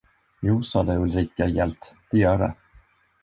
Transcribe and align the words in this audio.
Jo, 0.41 0.63
sade 0.63 0.97
Ulrika 0.97 1.45
gällt, 1.47 1.93
det 2.11 2.17
gör 2.17 2.37
det. 2.37 2.53